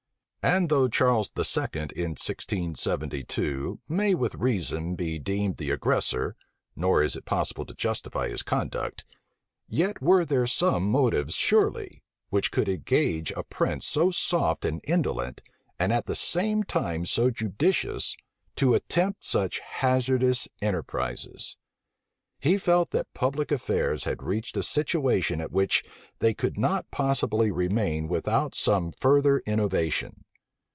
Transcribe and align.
And 0.43 0.69
though 0.69 0.87
Charles 0.87 1.31
II., 1.37 1.65
in 1.75 2.15
1672, 2.17 3.79
may 3.87 4.15
with 4.15 4.33
reason 4.33 4.95
be 4.95 5.19
deemed 5.19 5.57
the 5.57 5.69
aggressor, 5.69 6.35
nor 6.75 7.03
is 7.03 7.15
it 7.15 7.25
possible 7.25 7.63
to 7.63 7.75
justify 7.75 8.27
his 8.27 8.41
conduct, 8.41 9.05
yet 9.67 10.01
were 10.01 10.25
there 10.25 10.47
some 10.47 10.89
motives, 10.89 11.35
surely, 11.35 12.03
which 12.31 12.49
could 12.51 12.67
engage 12.67 13.29
a 13.33 13.43
prince 13.43 13.85
so 13.85 14.09
soft 14.09 14.65
and 14.65 14.81
indolent, 14.87 15.43
and 15.77 15.93
at 15.93 16.07
the 16.07 16.15
same 16.15 16.63
time 16.63 17.05
so 17.05 17.29
judicious, 17.29 18.15
to 18.55 18.73
attempt 18.73 19.23
such 19.23 19.59
hazardous 19.59 20.47
enterprises. 20.59 21.55
He 22.39 22.57
felt 22.57 22.89
that 22.89 23.13
public 23.13 23.51
affairs 23.51 24.05
had 24.05 24.23
reached 24.23 24.57
a 24.57 24.63
situation 24.63 25.39
at 25.39 25.51
which 25.51 25.83
they 26.17 26.33
could 26.33 26.57
not 26.57 26.89
possibly 26.89 27.51
remain 27.51 28.07
without 28.07 28.55
some 28.55 28.91
further 28.93 29.43
innovation. 29.45 30.25